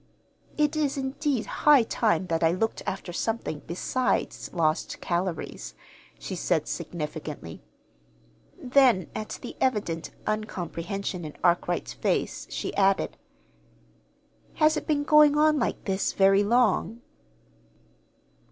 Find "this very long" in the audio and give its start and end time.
15.85-17.01